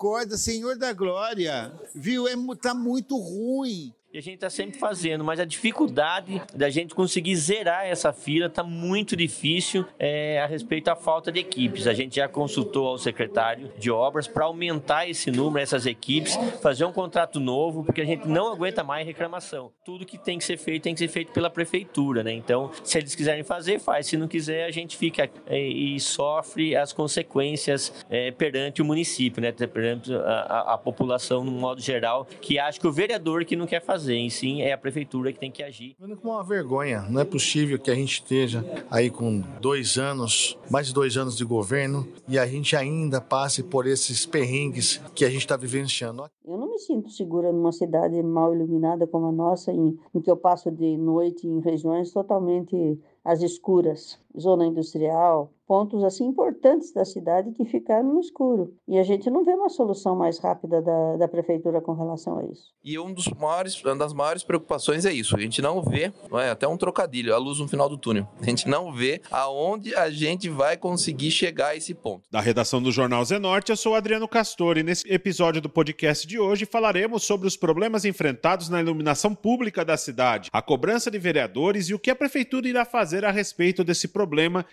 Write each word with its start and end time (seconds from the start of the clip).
Misericórdia, 0.00 0.36
Senhor 0.38 0.78
da 0.78 0.94
glória. 0.94 1.70
Viu? 1.94 2.26
É, 2.26 2.32
tá 2.56 2.72
muito 2.72 3.18
ruim. 3.18 3.92
E 4.12 4.18
a 4.18 4.20
gente 4.20 4.34
está 4.34 4.50
sempre 4.50 4.76
fazendo, 4.76 5.22
mas 5.22 5.38
a 5.38 5.44
dificuldade 5.44 6.42
da 6.52 6.68
gente 6.68 6.96
conseguir 6.96 7.36
zerar 7.36 7.86
essa 7.86 8.12
fila 8.12 8.46
está 8.46 8.64
muito 8.64 9.14
difícil 9.14 9.86
é, 10.00 10.40
a 10.40 10.46
respeito 10.46 10.86
da 10.86 10.96
falta 10.96 11.30
de 11.30 11.38
equipes. 11.38 11.86
A 11.86 11.94
gente 11.94 12.16
já 12.16 12.26
consultou 12.26 12.88
ao 12.88 12.98
secretário 12.98 13.70
de 13.78 13.88
obras 13.88 14.26
para 14.26 14.46
aumentar 14.46 15.08
esse 15.08 15.30
número, 15.30 15.62
essas 15.62 15.86
equipes, 15.86 16.34
fazer 16.60 16.84
um 16.84 16.92
contrato 16.92 17.38
novo, 17.38 17.84
porque 17.84 18.00
a 18.00 18.04
gente 18.04 18.26
não 18.26 18.52
aguenta 18.52 18.82
mais 18.82 19.06
reclamação. 19.06 19.70
Tudo 19.84 20.04
que 20.04 20.18
tem 20.18 20.38
que 20.38 20.44
ser 20.44 20.56
feito 20.56 20.82
tem 20.82 20.92
que 20.92 20.98
ser 20.98 21.08
feito 21.08 21.30
pela 21.30 21.48
prefeitura, 21.48 22.24
né? 22.24 22.32
Então, 22.32 22.68
se 22.82 22.98
eles 22.98 23.14
quiserem 23.14 23.44
fazer, 23.44 23.78
faz. 23.78 24.08
Se 24.08 24.16
não 24.16 24.26
quiser, 24.26 24.64
a 24.64 24.72
gente 24.72 24.96
fica 24.96 25.30
é, 25.46 25.60
e 25.60 26.00
sofre 26.00 26.74
as 26.74 26.92
consequências 26.92 28.04
é, 28.10 28.32
perante 28.32 28.82
o 28.82 28.84
município, 28.84 29.40
né? 29.40 29.52
Perante 29.52 30.12
a, 30.12 30.18
a, 30.18 30.74
a 30.74 30.78
população, 30.78 31.44
no 31.44 31.52
modo 31.52 31.80
geral, 31.80 32.26
que 32.40 32.58
acha 32.58 32.80
que 32.80 32.88
o 32.88 32.92
vereador 32.92 33.44
que 33.44 33.54
não 33.54 33.68
quer 33.68 33.80
fazer 33.80 33.99
fazer, 34.00 34.14
em 34.14 34.30
sim 34.30 34.62
é 34.62 34.72
a 34.72 34.78
prefeitura 34.78 35.32
que 35.32 35.38
tem 35.38 35.50
que 35.50 35.62
agir. 35.62 35.94
Com 36.22 36.30
uma 36.30 36.42
vergonha, 36.42 37.02
não 37.02 37.20
é 37.20 37.24
possível 37.24 37.78
que 37.78 37.90
a 37.90 37.94
gente 37.94 38.14
esteja 38.14 38.64
aí 38.90 39.10
com 39.10 39.42
dois 39.60 39.98
anos, 39.98 40.58
mais 40.70 40.86
de 40.86 40.94
dois 40.94 41.16
anos 41.16 41.36
de 41.36 41.44
governo 41.44 42.06
e 42.26 42.38
a 42.38 42.46
gente 42.46 42.74
ainda 42.74 43.20
passe 43.20 43.62
por 43.62 43.86
esses 43.86 44.24
perrengues 44.24 45.00
que 45.14 45.24
a 45.24 45.28
gente 45.28 45.42
está 45.42 45.56
vivenciando. 45.56 46.24
Eu 46.44 46.56
não 46.56 46.70
me 46.70 46.78
sinto 46.78 47.10
segura 47.10 47.52
numa 47.52 47.72
cidade 47.72 48.20
mal 48.22 48.54
iluminada 48.54 49.06
como 49.06 49.26
a 49.26 49.32
nossa, 49.32 49.70
em, 49.70 49.98
em 50.14 50.20
que 50.20 50.30
eu 50.30 50.36
passo 50.36 50.70
de 50.70 50.96
noite 50.96 51.46
em 51.46 51.60
regiões 51.60 52.10
totalmente 52.12 52.98
às 53.24 53.42
escuras, 53.42 54.18
zona 54.38 54.66
industrial, 54.66 55.52
pontos 55.66 56.02
assim 56.02 56.24
importantes 56.24 56.92
da 56.92 57.04
cidade 57.04 57.52
que 57.52 57.64
ficaram 57.64 58.14
no 58.14 58.20
escuro. 58.20 58.74
E 58.88 58.98
a 58.98 59.02
gente 59.02 59.30
não 59.30 59.44
vê 59.44 59.52
uma 59.52 59.68
solução 59.68 60.16
mais 60.16 60.38
rápida 60.38 60.82
da, 60.82 61.16
da 61.16 61.28
prefeitura 61.28 61.80
com 61.80 61.92
relação 61.92 62.38
a 62.38 62.44
isso. 62.44 62.64
E 62.82 62.98
um 62.98 63.12
dos 63.12 63.28
maiores, 63.28 63.82
uma 63.84 63.94
das 63.94 64.12
maiores 64.12 64.42
preocupações 64.42 65.04
é 65.04 65.12
isso. 65.12 65.36
A 65.36 65.40
gente 65.40 65.62
não 65.62 65.80
vê, 65.82 66.12
não 66.28 66.40
é 66.40 66.50
até 66.50 66.66
um 66.66 66.76
trocadilho, 66.76 67.34
a 67.34 67.38
luz 67.38 67.60
no 67.60 67.68
final 67.68 67.88
do 67.88 67.96
túnel. 67.96 68.26
A 68.40 68.44
gente 68.44 68.68
não 68.68 68.92
vê 68.92 69.20
aonde 69.30 69.94
a 69.94 70.10
gente 70.10 70.48
vai 70.48 70.76
conseguir 70.76 71.30
chegar 71.30 71.68
a 71.68 71.76
esse 71.76 71.94
ponto. 71.94 72.28
Da 72.30 72.40
redação 72.40 72.82
do 72.82 72.90
Jornal 72.90 73.24
Zenorte, 73.24 73.70
eu 73.70 73.76
sou 73.76 73.94
Adriano 73.94 74.26
Castor 74.26 74.76
e 74.76 74.82
nesse 74.82 75.08
episódio 75.12 75.60
do 75.60 75.68
podcast 75.68 76.26
de 76.26 76.38
hoje 76.38 76.66
falaremos 76.66 77.22
sobre 77.22 77.46
os 77.46 77.56
problemas 77.56 78.04
enfrentados 78.04 78.68
na 78.68 78.80
iluminação 78.80 79.34
pública 79.34 79.84
da 79.84 79.96
cidade, 79.96 80.50
a 80.52 80.60
cobrança 80.60 81.10
de 81.10 81.18
vereadores 81.18 81.88
e 81.88 81.94
o 81.94 81.98
que 81.98 82.10
a 82.10 82.16
prefeitura 82.16 82.68
irá 82.68 82.84
fazer 82.84 83.24
a 83.24 83.30
respeito 83.30 83.84
desse 83.84 84.08
problema 84.08 84.19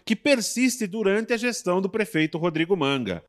que 0.06 0.16
persiste 0.16 0.88
durante 0.88 1.34
a 1.34 1.38
gestão 1.38 1.82
do 1.82 1.90
prefeito 1.90 2.38
Rodrigo 2.38 2.76
Manga. 2.76 3.24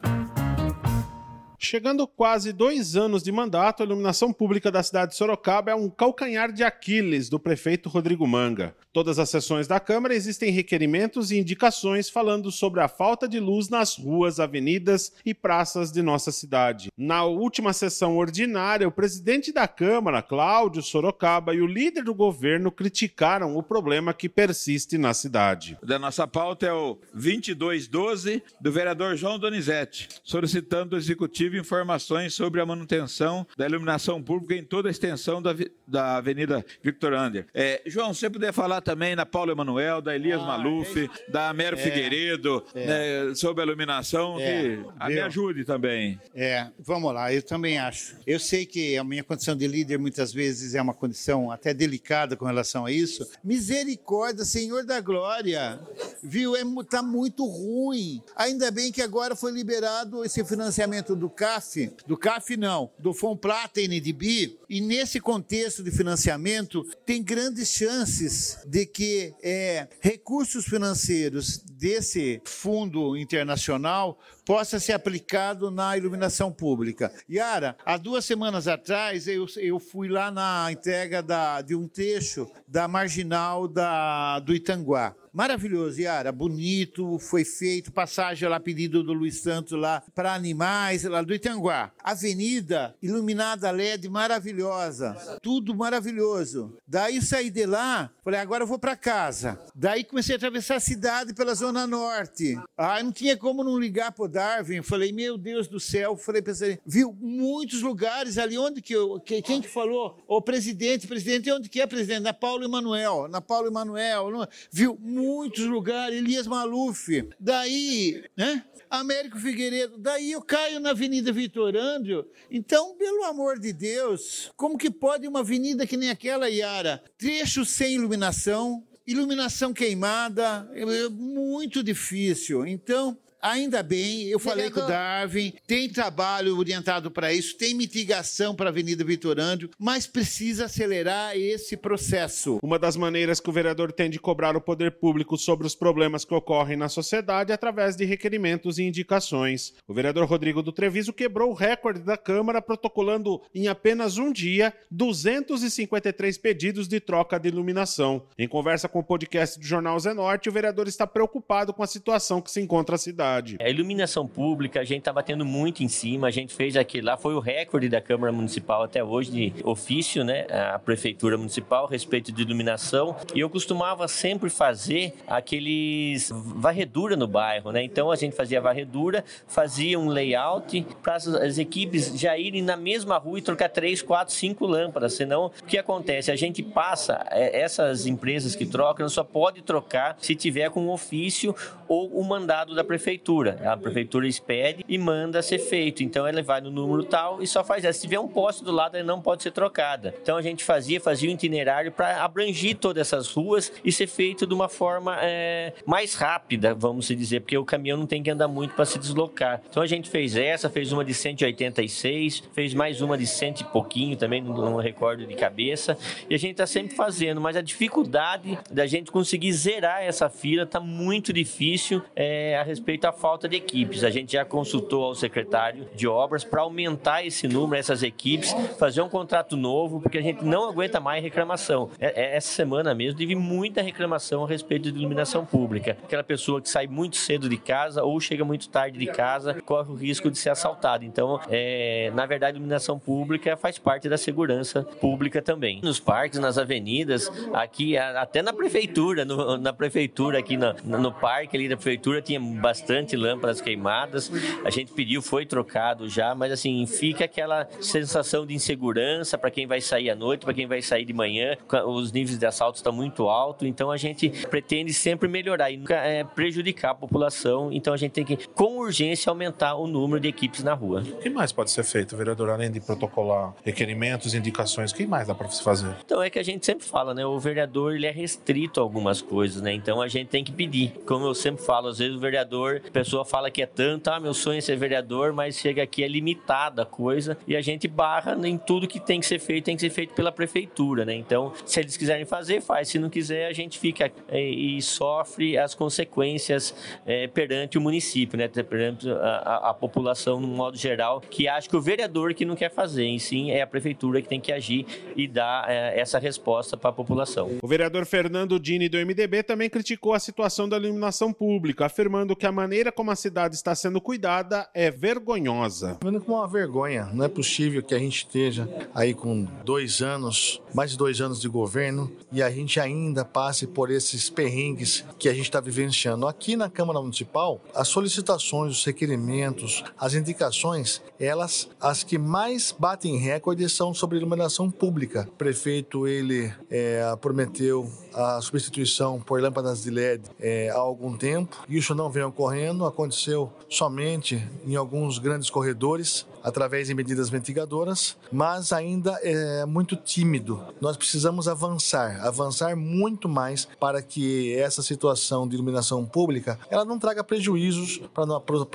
Chegando 1.61 2.07
quase 2.07 2.53
dois 2.53 2.95
anos 2.95 3.21
de 3.21 3.33
mandato, 3.33 3.83
a 3.83 3.87
iluminação 3.87 4.33
pública 4.33 4.71
da 4.71 4.81
cidade 4.81 5.11
de 5.11 5.17
Sorocaba 5.17 5.73
é 5.73 5.75
um 5.75 5.91
calcanhar 5.91 6.53
de 6.53 6.63
Aquiles 6.63 7.29
do 7.29 7.41
prefeito 7.41 7.89
Rodrigo 7.89 8.25
Manga. 8.29 8.77
Todas 8.93 9.19
as 9.19 9.29
sessões 9.29 9.67
da 9.67 9.81
Câmara 9.81 10.15
existem 10.15 10.53
requerimentos 10.53 11.33
e 11.33 11.39
indicações 11.39 12.09
falando 12.09 12.53
sobre 12.53 12.81
a 12.81 12.87
falta 12.87 13.29
de 13.29 13.41
luz 13.41 13.69
nas 13.69 13.97
ruas, 13.97 14.39
avenidas 14.39 15.13
e 15.27 15.35
praças 15.35 15.91
de 15.91 16.01
nossa 16.01 16.31
cidade. 16.31 16.91
Na 16.97 17.25
última 17.25 17.73
sessão 17.73 18.17
ordinária, 18.17 18.87
o 18.87 18.93
presidente 18.93 19.53
da 19.53 19.67
Câmara, 19.67 20.23
Cláudio 20.23 20.81
Sorocaba, 20.81 21.55
e 21.55 21.61
o 21.61 21.67
líder 21.67 22.05
do 22.05 22.15
governo 22.15 22.71
criticaram 22.71 23.57
o 23.57 23.63
problema 23.65 24.15
que 24.15 24.29
persiste 24.29 24.97
na 24.97 25.13
cidade. 25.13 25.77
Da 25.83 25.99
nossa 25.99 26.27
pauta 26.27 26.67
é 26.67 26.73
o 26.73 26.99
2212 27.13 28.43
do 28.61 28.71
vereador 28.71 29.17
João 29.17 29.41
Donizete, 29.41 30.09
solicitando 30.23 30.95
o 30.95 30.99
executivo 30.99 31.48
tive 31.49 31.59
informações 31.59 32.35
sobre 32.35 32.61
a 32.61 32.67
manutenção 32.67 33.47
da 33.57 33.67
iluminação 33.67 34.23
pública 34.23 34.55
em 34.55 34.63
toda 34.63 34.89
a 34.89 34.91
extensão 34.91 35.41
da, 35.41 35.55
da 35.87 36.17
Avenida 36.17 36.65
Victor 36.83 37.15
Ander. 37.15 37.47
É, 37.55 37.81
João, 37.87 38.13
você 38.13 38.29
puder 38.29 38.53
falar 38.53 38.83
também 38.83 39.17
na 39.17 39.25
Paulo 39.25 39.51
Emanuel, 39.51 40.03
da 40.03 40.15
Elias 40.15 40.43
ah, 40.43 40.45
Maluf, 40.45 41.05
é, 41.05 41.33
da 41.33 41.53
Mero 41.55 41.79
é, 41.79 41.81
Figueiredo, 41.81 42.63
é, 42.75 42.87
né, 43.29 43.35
sobre 43.35 43.63
a 43.63 43.67
iluminação, 43.67 44.39
é, 44.39 44.77
que 44.77 44.85
a 45.01 45.09
me 45.09 45.21
ajude 45.21 45.65
também. 45.65 46.21
É, 46.35 46.67
vamos 46.79 47.15
lá, 47.15 47.33
eu 47.33 47.43
também 47.43 47.79
acho. 47.79 48.17
Eu 48.27 48.39
sei 48.39 48.67
que 48.67 48.99
a 48.99 49.05
minha 49.05 49.25
condição 49.25 49.57
de 49.57 49.67
líder 49.67 49.99
muitas 49.99 50.31
vezes 50.31 50.75
é 50.75 50.83
uma 50.83 50.93
condição 50.93 51.51
até 51.51 51.73
delicada 51.73 52.37
com 52.37 52.45
relação 52.45 52.85
a 52.85 52.93
isso. 52.93 53.27
Misericórdia, 53.43 54.45
Senhor 54.45 54.85
da 54.85 55.01
Glória, 55.01 55.81
viu? 56.23 56.55
É, 56.55 56.63
tá 56.91 57.03
muito 57.03 57.47
ruim. 57.47 58.23
Ainda 58.37 58.71
bem 58.71 58.93
que 58.93 59.01
agora 59.01 59.35
foi 59.35 59.51
liberado 59.51 60.23
esse 60.23 60.45
financiamento 60.45 61.17
do 61.17 61.31
CAF, 61.39 61.93
do 62.05 62.17
CAF 62.17 62.57
não, 62.57 62.91
do 62.99 63.15
Fomplata 63.15 63.81
NDB, 63.81 64.59
e 64.69 64.81
nesse 64.81 65.21
contexto 65.21 65.85
de 65.85 65.93
financiamento 65.93 66.83
tem 67.07 67.23
grandes 67.23 67.69
chances 67.69 68.59
de 68.67 68.85
que 68.85 69.33
é, 69.41 69.87
recursos 70.01 70.65
financeiros 70.65 71.63
desse 71.79 72.43
fundo 72.45 73.17
internacional 73.17 74.19
possa 74.45 74.81
ser 74.81 74.95
aplicado 74.95 75.71
na 75.71 75.97
iluminação 75.97 76.51
pública. 76.51 77.13
Yara, 77.31 77.77
há 77.85 77.97
duas 77.97 78.25
semanas 78.25 78.67
atrás 78.67 79.29
eu, 79.29 79.47
eu 79.59 79.79
fui 79.79 80.09
lá 80.09 80.31
na 80.31 80.73
entrega 80.73 81.23
da, 81.23 81.63
de 81.63 81.77
um 81.77 81.87
trecho 81.87 82.51
da 82.67 82.89
marginal 82.89 83.69
da, 83.69 84.41
do 84.41 84.55
Itanguá. 84.55 85.15
Maravilhoso, 85.33 86.01
Yara, 86.01 86.33
bonito, 86.33 87.19
foi 87.19 87.45
feito, 87.45 87.93
passagem 87.93 88.49
lá, 88.49 88.59
pedido 88.59 89.05
do 89.05 89.13
Luiz 89.13 89.41
Santos 89.41 89.79
lá 89.79 90.03
para 90.15 90.35
animais, 90.35 91.05
lá 91.05 91.23
do 91.23 91.35
Itanguá. 91.35 91.93
Avenida 92.03 92.97
iluminada 93.01 93.71
LED 93.71 94.09
maravilhosa, 94.09 95.39
tudo 95.43 95.77
maravilhoso. 95.77 96.77
Daí 96.87 97.17
eu 97.17 97.23
saí 97.23 97.51
de 97.51 97.67
lá, 97.67 98.11
falei, 98.25 98.41
agora 98.41 98.65
eu 98.65 98.67
vou 98.67 98.79
para 98.79 98.97
casa. 98.97 99.61
Daí 99.75 100.03
comecei 100.03 100.35
a 100.35 100.39
atravessar 100.39 100.77
a 100.77 100.81
cidade 100.81 101.35
pela 101.35 101.55
Zona 101.55 101.68
Norte. 101.73 102.59
Ah, 102.77 103.03
não 103.03 103.13
tinha 103.13 103.37
como 103.37 103.65
não 103.65 103.79
ligar 103.79 104.13
pro 104.13 104.29
Darwin. 104.29 104.83
Falei, 104.83 105.13
meu 105.13 105.37
Deus 105.37 105.67
do 105.69 105.79
céu, 105.81 106.17
falei, 106.17 106.43
pensei, 106.43 106.79
viu 106.87 107.17
muitos 107.21 107.83
lugares 107.83 108.39
ali, 108.39 108.59
onde 108.59 108.81
que 108.81 108.95
eu, 108.95 109.21
que, 109.21 109.43
quem 109.43 109.61
que 109.61 109.69
falou? 109.69 110.19
O 110.27 110.41
presidente, 110.41 111.07
presidente, 111.07 111.51
onde 111.51 111.69
que 111.69 111.81
é 111.81 111.87
presidente? 111.87 112.21
Na 112.21 112.33
Paulo 112.33 112.65
Emanuel, 112.65 113.29
na 113.29 113.41
Paulo 113.41 113.69
Emanuel, 113.69 114.49
viu 114.71 114.99
muitos 115.01 115.65
lugares, 115.65 116.19
Elias 116.19 116.47
Maluf. 116.47 117.29
Daí, 117.39 118.25
né? 118.37 118.65
Américo 118.91 119.39
Figueiredo. 119.39 119.99
Daí 119.99 120.33
eu 120.33 120.43
caio 120.43 120.81
na 120.81 120.91
Avenida 120.91 121.33
Vitor 121.33 121.77
André. 121.77 122.25
Então, 122.51 122.95
pelo 122.97 123.25
amor 123.25 123.59
de 123.59 123.73
Deus, 123.73 124.51
como 124.57 124.79
que 124.79 124.91
pode 124.91 125.27
uma 125.29 125.41
avenida 125.41 125.87
que 125.87 125.97
nem 125.97 126.11
aquela, 126.11 126.49
Yara, 126.49 127.03
trecho 127.19 127.65
sem 127.65 127.95
iluminação, 127.95 128.83
iluminação 129.09 129.73
queimada, 129.73 130.71
é 130.75 131.09
muito 131.09 131.83
difícil. 131.83 132.67
Então, 132.67 133.17
Ainda 133.41 133.85
bem, 133.85 134.25
eu 134.25 134.39
falei 134.41 134.69
com 134.69 134.81
o 134.81 134.87
Darwin, 134.87 135.53
tem 135.65 135.89
trabalho 135.89 136.59
orientado 136.59 137.09
para 137.09 137.33
isso, 137.33 137.57
tem 137.57 137.73
mitigação 137.73 138.53
para 138.53 138.67
a 138.67 138.71
Avenida 138.71 139.05
Vitorândio, 139.05 139.71
mas 139.79 140.09
precisa 140.09 140.65
acelerar 140.65 141.37
esse 141.37 141.77
processo. 141.77 142.59
Uma 142.61 142.81
das 142.81 142.97
maneiras 142.97 143.39
que 143.39 143.49
o 143.49 143.53
vereador 143.53 143.93
tem 143.93 144.11
de 144.11 144.19
cobrar 144.19 144.57
o 144.57 144.61
poder 144.61 144.91
público 144.99 145.39
sobre 145.39 145.69
os 145.69 145.75
problemas 145.77 146.25
que 146.25 146.35
ocorrem 146.35 146.77
na 146.77 146.89
sociedade 146.89 147.53
é 147.53 147.55
através 147.55 147.95
de 147.95 148.05
requerimentos 148.05 148.77
e 148.77 148.83
indicações. 148.83 149.73
O 149.87 149.95
vereador 149.95 150.27
Rodrigo 150.27 150.61
do 150.61 150.73
Treviso 150.73 151.13
quebrou 151.13 151.53
o 151.53 151.55
recorde 151.55 152.01
da 152.01 152.17
Câmara, 152.17 152.61
protocolando 152.61 153.41
em 153.55 153.69
apenas 153.69 154.19
um 154.19 154.33
dia 154.33 154.75
253 154.91 156.37
pedidos 156.39 156.89
de 156.89 156.99
troca 156.99 157.39
de 157.39 157.49
iluminação. 157.49 158.27
Em 158.37 158.49
conversa 158.49 158.89
com 158.89 158.99
o 158.99 159.05
podcast 159.05 159.61
do 159.61 159.65
Jornal 159.65 159.99
Zenorte, 160.01 160.49
o 160.49 160.53
vereador 160.53 160.89
está 160.89 161.07
preocupado 161.07 161.73
com 161.73 161.85
a 161.85 161.87
situação 161.87 162.41
que 162.41 162.51
se 162.51 162.61
encontra 162.61 162.97
a 162.97 162.99
cidade 162.99 163.28
cidade. 163.29 163.57
A 163.61 163.69
iluminação 163.69 164.27
pública, 164.27 164.81
a 164.81 164.85
gente 164.85 165.01
está 165.01 165.13
batendo 165.13 165.45
muito 165.45 165.83
em 165.83 165.89
cima, 165.89 166.29
a 166.29 166.31
gente 166.31 166.55
fez 166.55 166.77
aquilo 166.77 167.07
lá, 167.07 167.17
foi 167.17 167.35
o 167.35 167.41
recorde 167.41 167.89
da 167.89 168.01
Câmara 168.01 168.33
Municipal 168.33 168.83
até 168.83 169.03
hoje 169.05 169.31
de 169.31 169.53
ofício, 169.65 170.25
né? 170.25 170.47
A 170.51 170.79
Prefeitura 170.79 171.37
Municipal 171.37 171.87
a 171.87 171.91
respeito 171.91 172.33
de 172.33 172.43
iluminação. 172.43 173.17
E 173.35 173.41
eu 173.41 173.51
costumava 173.51 174.09
sempre 174.09 174.49
fazer 174.49 175.15
aqueles 175.27 176.31
varredura 176.33 177.17
no 177.17 177.27
bairro, 177.27 177.71
né? 177.71 177.83
Então 177.83 178.11
a 178.11 178.17
gente 178.17 178.35
fazia 178.35 178.61
varredura, 178.61 179.25
fazia 179.47 179.99
um 179.99 180.09
layout 180.09 180.87
para 181.03 181.17
as 181.17 181.59
equipes 181.59 182.19
já 182.19 182.37
irem 182.39 182.63
na 182.63 182.77
mesma 182.77 183.19
rua 183.19 183.39
e 183.39 183.43
trocar 183.43 183.69
três, 183.69 184.01
quatro, 184.03 184.35
cinco 184.35 184.67
lâmpadas. 184.67 185.15
Senão, 185.15 185.47
o 185.47 185.67
que 185.67 185.79
acontece? 185.79 186.31
A 186.31 186.37
gente 186.37 186.63
passa, 186.63 187.27
é, 187.31 187.61
essas 187.61 188.07
empresas 188.07 188.55
que 188.55 188.67
trocam, 188.67 189.09
só 189.09 189.25
pode 189.25 189.63
trocar 189.63 190.17
se 190.21 190.35
tiver 190.35 190.71
com 190.71 190.83
um 190.83 190.91
ofício 190.91 191.55
ou 191.87 192.11
o 192.13 192.21
um 192.21 192.25
mandado 192.25 192.75
da 192.75 192.85
prefeitura 192.85 193.18
prefeitura. 193.19 193.59
A 193.65 193.77
prefeitura 193.77 194.27
expede 194.27 194.85
e 194.89 194.97
manda 194.97 195.43
ser 195.43 195.59
feito. 195.59 196.03
Então 196.03 196.27
ela 196.27 196.43
vai 196.43 196.61
no 196.61 196.71
número 196.71 197.05
tal 197.05 197.43
e 197.43 197.47
só 197.47 197.65
faz 197.65 197.85
essa. 197.85 197.99
Se 197.99 198.07
tiver 198.07 198.21
um 198.21 198.29
poste 198.29 198.65
do 198.65 198.71
lado, 198.71 198.97
ela 198.97 199.07
não 199.07 199.21
pode 199.21 199.43
ser 199.43 199.51
trocada. 199.51 200.15
Então 200.23 200.37
a 200.37 200.43
gente 200.43 200.65
fazia, 200.65 201.01
fazia 201.01 201.29
um 201.29 201.33
itinerário 201.33 201.91
para 201.91 202.23
abranger 202.23 202.77
todas 202.77 203.09
essas 203.09 203.31
ruas 203.33 203.73
e 203.85 203.91
ser 203.91 204.07
feito 204.07 204.47
de 204.47 204.55
uma 204.55 204.69
forma 204.69 205.19
é, 205.21 205.73
mais 205.85 206.15
rápida, 206.15 206.75
vamos 206.75 207.09
dizer, 207.09 207.41
porque 207.41 207.57
o 207.57 207.65
caminhão 207.65 207.99
não 207.99 208.07
tem 208.07 208.23
que 208.23 208.31
andar 208.31 208.49
muito 208.49 208.75
para 208.75 208.85
se 208.85 208.99
deslocar. 208.99 209.61
Então 209.69 209.83
a 209.83 209.87
gente 209.87 210.09
fez 210.09 210.37
essa, 210.37 210.71
fez 210.71 210.93
uma 210.93 211.05
de 211.05 211.15
186, 211.15 212.45
fez 212.53 212.75
mais 212.75 213.01
uma 213.01 213.19
de 213.19 213.27
cento 213.27 213.61
e 213.63 213.65
pouquinho 213.65 214.17
também, 214.17 214.41
não, 214.41 214.55
não 214.55 214.77
recordo 214.77 215.27
de 215.27 215.35
cabeça. 215.35 215.97
E 216.29 216.35
a 216.35 216.39
gente 216.39 216.53
está 216.53 216.67
sempre 216.67 216.95
fazendo, 216.95 217.41
mas 217.41 217.57
a 217.57 217.63
dificuldade 217.63 218.59
da 218.71 218.87
gente 218.87 219.11
conseguir 219.11 219.53
zerar 219.53 220.03
essa 220.03 220.29
fila 220.29 220.63
está 220.63 220.81
muito 220.81 221.33
difícil 221.33 222.03
é, 222.15 222.57
a 222.57 222.63
respeito 222.63 223.08
da 223.09 223.13
falta 223.13 223.49
de 223.49 223.57
equipes. 223.57 224.05
A 224.05 224.11
gente 224.11 224.33
já 224.33 224.45
consultou 224.45 225.05
ao 225.05 225.15
secretário 225.15 225.89
de 225.95 226.07
obras 226.07 226.45
para 226.45 226.61
aumentar 226.61 227.25
esse 227.25 227.49
número, 227.49 227.81
essas 227.81 228.03
equipes, 228.03 228.53
fazer 228.79 229.01
um 229.01 229.09
contrato 229.09 229.57
novo, 229.57 230.01
porque 230.01 230.19
a 230.19 230.23
gente 230.23 230.45
não 230.45 230.69
aguenta 230.69 231.01
mais 231.01 231.23
reclamação. 231.23 231.91
É, 231.99 232.23
é, 232.23 232.37
essa 232.37 232.49
semana 232.49 232.95
mesmo 232.95 233.19
teve 233.19 233.35
muita 233.35 233.81
reclamação 233.81 234.45
a 234.45 234.49
respeito 234.49 234.93
de 234.93 234.99
iluminação 234.99 235.47
pública. 235.47 235.97
Aquela 236.05 236.23
pessoa 236.23 236.61
que 236.61 236.69
sai 236.69 236.87
muito 236.87 237.17
cedo 237.17 237.49
de 237.49 237.57
casa 237.57 238.03
ou 238.05 238.21
chega 238.21 238.45
muito 238.45 238.69
tarde 238.69 238.99
de 238.99 239.07
casa 239.07 239.55
corre 239.65 239.91
o 239.91 239.95
risco 239.95 240.31
de 240.31 240.37
ser 240.37 240.51
assaltado. 240.51 241.05
Então, 241.05 241.41
é, 241.49 242.13
na 242.15 242.27
verdade, 242.27 242.59
iluminação 242.59 242.99
pública 242.99 243.57
faz 243.57 243.79
parte 243.79 244.09
da 244.09 244.19
segurança 244.19 244.83
pública 245.01 245.41
também. 245.41 245.81
Nos 245.83 245.99
parques, 245.99 246.39
nas 246.39 246.59
avenidas, 246.59 247.31
aqui 247.55 247.97
até 247.97 248.43
na 248.43 248.53
prefeitura, 248.53 249.25
no, 249.25 249.57
na 249.57 249.73
prefeitura 249.73 250.39
aqui 250.39 250.59
no, 250.59 250.75
no 250.99 251.13
parque 251.13 251.57
ali 251.57 251.69
da 251.69 251.77
prefeitura 251.77 252.21
tinha 252.21 252.39
bastante 252.39 252.98
lâmpadas 253.17 253.61
queimadas. 253.61 254.31
A 254.65 254.71
gente 254.71 254.93
pediu, 254.93 255.21
foi 255.23 255.47
trocado 255.47 256.09
já, 256.09 256.35
mas 256.35 256.53
assim 256.53 256.87
fica 256.87 257.25
aquela 257.25 257.69
sensação 257.81 258.47
de 258.47 258.55
insegurança 258.55 259.37
para 259.39 259.51
quem 259.51 259.67
vai 259.67 259.81
sair 259.81 260.11
à 260.11 260.17
noite, 260.17 260.45
para 260.45 260.55
quem 260.55 260.67
vai 260.67 260.83
sair 260.83 261.05
de 261.05 261.13
manhã. 261.13 261.57
Os 261.87 262.13
níveis 262.13 262.39
de 262.39 262.47
assalto 262.47 262.77
estão 262.77 262.93
muito 262.93 263.29
altos, 263.29 263.67
então 263.67 263.91
a 263.91 263.97
gente 263.97 264.31
pretende 264.49 264.93
sempre 264.93 265.29
melhorar 265.29 265.71
e 265.71 265.77
nunca 265.77 265.97
é, 265.97 266.25
prejudicar 266.25 266.91
a 266.91 266.95
população. 266.95 267.73
Então 267.73 267.93
a 267.93 267.97
gente 267.97 268.13
tem 268.13 268.25
que, 268.25 268.37
com 268.49 268.79
urgência, 268.79 269.31
aumentar 269.31 269.75
o 269.75 269.87
número 269.87 270.21
de 270.21 270.29
equipes 270.29 270.63
na 270.63 270.75
rua. 270.75 271.03
O 271.03 271.19
que 271.19 271.31
mais 271.31 271.53
pode 271.53 271.71
ser 271.71 271.85
feito, 271.85 272.17
vereador, 272.17 272.51
além 272.51 272.71
de 272.71 272.81
protocolar 272.81 273.55
requerimentos, 273.65 274.35
indicações? 274.35 274.91
O 274.91 274.95
que 274.95 275.07
mais 275.07 275.27
dá 275.27 275.35
para 275.35 275.49
se 275.49 275.63
fazer? 275.63 275.95
Então 276.05 276.23
é 276.23 276.31
que 276.31 276.39
a 276.39 276.43
gente 276.43 276.65
sempre 276.65 276.87
fala, 276.87 277.15
né? 277.15 277.25
O 277.27 277.39
vereador 277.39 277.95
ele 277.95 278.07
é 278.07 278.11
restrito 278.11 278.81
a 278.81 278.83
algumas 278.83 279.21
coisas, 279.21 279.63
né? 279.63 279.73
Então 279.73 280.01
a 280.01 280.09
gente 280.09 280.29
tem 280.29 280.43
que 280.45 280.53
pedir. 280.53 280.93
Como 281.07 281.27
eu 281.27 281.35
sempre 281.35 281.65
falo, 281.65 281.89
às 281.89 281.99
vezes 281.99 282.17
o 282.17 282.21
vereador, 282.21 282.83
a 282.89 282.93
pessoa 282.93 283.25
fala 283.25 283.51
que 283.51 283.63
é 283.63 283.67
tanto, 283.67 284.09
ah, 284.09 284.21
meu 284.21 284.35
sonho 284.35 284.59
é 284.59 284.61
ser 284.61 284.77
vereador, 284.77 285.33
mas 285.33 285.59
chega 285.59 285.83
aqui 285.83 286.03
é 286.03 286.09
limitada 286.09 286.83
a 286.83 286.87
coisa 286.87 287.37
e 287.47 287.57
a 287.57 287.61
gente 287.61 287.87
barra 287.87 288.37
em 288.47 288.57
tudo 288.57 288.87
que 288.87 289.01
tem 289.01 289.21
que 289.21 289.27
ser 289.27 289.39
feito, 289.39 289.65
tem 289.65 289.77
que 289.77 289.81
ser 289.81 289.91
feito 289.91 290.15
pela 290.15 290.33
prefeitura, 290.33 291.05
né? 291.05 291.15
Então, 291.15 291.53
se 291.65 291.81
eles 291.81 291.97
quiserem 291.97 292.25
fazer, 292.25 292.61
faz. 292.61 292.89
Se 292.89 292.99
não 292.99 293.11
quiser, 293.11 293.47
a 293.47 293.53
gente 293.53 293.79
fica 293.79 294.11
é, 294.29 294.41
e 294.41 294.81
sofre 294.81 295.59
as 295.59 295.75
consequências 295.75 296.75
é, 297.07 297.27
perante 297.27 297.77
o 297.77 297.81
município, 297.81 298.39
né? 298.39 298.49
Perante 298.49 299.11
a, 299.11 299.71
a, 299.71 299.75
população, 299.75 300.41
no 300.41 300.49
modo 300.49 300.77
geral, 300.77 301.21
que 301.21 301.49
acha 301.49 301.69
que 301.69 301.77
o 301.77 301.81
vereador 301.81 302.35
que 302.35 302.45
não 302.45 302.57
quer 302.57 302.71
fazer, 302.71 303.05
em 303.05 303.19
sim 303.19 303.51
é 303.51 303.63
a 303.63 303.67
prefeitura 303.67 304.23
que 304.23 304.29
tem 304.29 304.41
que 304.41 304.53
agir 304.53 304.87
e 305.17 305.27
dar 305.27 305.69
é, 305.69 305.99
essa 305.99 306.19
resposta 306.19 306.77
para 306.77 306.91
a 306.91 306.93
população. 306.93 307.51
O 307.63 307.69
vereador 307.69 308.07
Fernando 308.07 308.59
Dini 308.59 308.89
do 308.89 308.97
MDB 308.97 309.43
também 309.43 309.69
criticou 309.69 310.13
a 310.15 310.19
situação 310.19 310.69
da 310.69 310.77
iluminação 310.77 311.33
pública, 311.33 311.87
afirmando 311.87 312.35
que 312.35 312.47
a 312.47 312.53
maneira 312.53 312.78
como 312.93 313.11
a 313.11 313.17
cidade 313.17 313.55
está 313.55 313.75
sendo 313.75 314.01
cuidada 314.01 314.69
é 314.73 314.91
vergonhosa. 314.91 315.99
Vendo 316.03 316.21
como 316.21 316.39
uma 316.39 316.47
vergonha, 316.47 317.09
não 317.13 317.25
é 317.25 317.29
possível 317.29 317.83
que 317.83 317.95
a 317.95 317.99
gente 317.99 318.19
esteja 318.19 318.69
aí 318.95 319.15
com 319.15 319.47
dois 319.65 320.01
anos, 320.01 320.63
mais 320.75 320.93
de 320.93 320.97
dois 320.97 321.21
anos 321.21 321.41
de 321.41 321.49
governo 321.49 322.11
e 322.31 322.43
a 322.43 322.51
gente 322.51 322.79
ainda 322.79 323.25
passe 323.25 323.67
por 323.67 323.91
esses 323.91 324.31
perrengues 324.31 325.05
que 325.19 325.29
a 325.29 325.35
gente 325.35 325.45
está 325.45 325.61
vivenciando. 325.61 326.27
Aqui 326.27 326.57
na 326.57 326.71
Câmara 326.71 327.01
Municipal, 327.01 327.61
as 327.75 327.89
solicitações, 327.89 328.79
os 328.79 328.85
requerimentos, 328.85 329.83
as 329.99 330.15
indicações, 330.15 331.03
elas, 331.19 331.69
as 331.81 332.03
que 332.03 332.19
mais 332.19 332.75
batem 332.79 333.17
recorde 333.17 333.69
são 333.69 333.93
sobre 333.93 334.19
iluminação 334.19 334.71
pública. 334.71 335.27
O 335.29 335.37
prefeito, 335.37 336.07
ele 336.07 336.53
é, 336.71 337.03
prometeu 337.21 337.91
a 338.15 338.41
substituição 338.41 339.21
por 339.21 339.41
lâmpadas 339.41 339.83
de 339.83 339.91
LED 339.91 340.23
é, 340.41 340.71
há 340.71 340.79
algum 340.79 341.17
tempo. 341.17 341.57
Isso 341.69 341.95
não 341.95 342.11
vem 342.11 342.23
ocorrendo, 342.23 342.68
aconteceu 342.87 343.53
somente 343.69 344.43
em 344.67 344.77
alguns 344.77 345.19
grandes 345.19 345.51
corredores 345.51 346.27
através 346.43 346.89
de 346.89 346.95
medidas 346.95 347.31
mitigadoras, 347.31 348.17
mas 348.33 348.73
ainda 348.73 349.19
é 349.23 349.65
muito 349.67 349.97
tímido. 349.97 350.63
Nós 350.81 350.97
precisamos 350.97 351.49
avançar, 351.49 352.25
avançar 352.27 352.77
muito 352.77 353.29
mais 353.29 353.69
para 353.79 354.01
que 354.01 354.55
essa 354.55 354.83
situação 354.83 355.47
de 355.47 355.55
iluminação 355.55 356.05
pública 356.05 356.59
ela 356.71 356.85
não 356.85 356.99
traga 356.99 357.23
prejuízos 357.23 358.01
para 358.15 358.25